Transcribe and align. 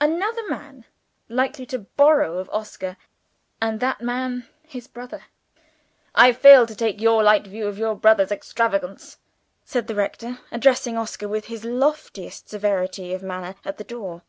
Another 0.00 0.40
man 0.48 0.86
likely 1.28 1.66
to 1.66 1.80
borrow 1.80 2.38
of 2.38 2.48
Oscar 2.48 2.96
and 3.60 3.78
that 3.80 4.00
man 4.00 4.48
his 4.66 4.86
brother! 4.88 5.24
"I 6.14 6.32
fail 6.32 6.66
to 6.66 6.74
take 6.74 6.98
your 7.02 7.22
light 7.22 7.46
view 7.46 7.66
of 7.66 7.76
your 7.76 7.94
brother's 7.94 8.32
extravagance," 8.32 9.18
said 9.66 9.88
the 9.88 9.94
rector, 9.94 10.38
addressing 10.50 10.96
Oscar 10.96 11.28
with 11.28 11.44
his 11.44 11.66
loftiest 11.66 12.48
severity 12.48 13.12
of 13.12 13.22
manner, 13.22 13.54
at 13.66 13.76
the 13.76 13.84
door. 13.84 14.22